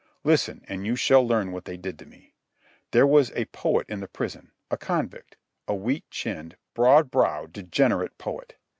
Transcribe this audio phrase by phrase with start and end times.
[0.23, 2.33] Listen, and you shall learn what they did to me.
[2.89, 8.17] There was a poet in the prison, a convict, a weak chinned, broad browed, degenerate
[8.17, 8.55] poet.